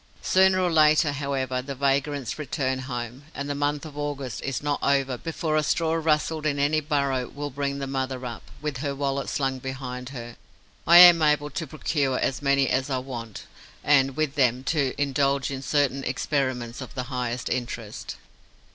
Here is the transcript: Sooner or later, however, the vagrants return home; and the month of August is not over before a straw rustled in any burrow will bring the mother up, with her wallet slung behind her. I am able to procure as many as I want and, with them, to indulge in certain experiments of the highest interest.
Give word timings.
Sooner 0.23 0.59
or 0.59 0.71
later, 0.71 1.11
however, 1.11 1.61
the 1.61 1.75
vagrants 1.75 2.39
return 2.39 2.79
home; 2.79 3.25
and 3.35 3.47
the 3.47 3.53
month 3.53 3.85
of 3.85 3.95
August 3.95 4.41
is 4.41 4.63
not 4.63 4.81
over 4.81 5.15
before 5.15 5.55
a 5.55 5.61
straw 5.61 5.93
rustled 5.93 6.43
in 6.47 6.57
any 6.57 6.79
burrow 6.81 7.27
will 7.27 7.51
bring 7.51 7.77
the 7.77 7.85
mother 7.85 8.25
up, 8.25 8.41
with 8.63 8.77
her 8.77 8.95
wallet 8.95 9.29
slung 9.29 9.59
behind 9.59 10.09
her. 10.09 10.37
I 10.87 10.97
am 10.97 11.21
able 11.21 11.51
to 11.51 11.67
procure 11.67 12.17
as 12.17 12.41
many 12.41 12.67
as 12.67 12.89
I 12.89 12.97
want 12.97 13.45
and, 13.83 14.17
with 14.17 14.33
them, 14.33 14.63
to 14.73 14.99
indulge 14.99 15.51
in 15.51 15.61
certain 15.61 16.03
experiments 16.03 16.81
of 16.81 16.95
the 16.95 17.03
highest 17.13 17.47
interest. 17.47 18.15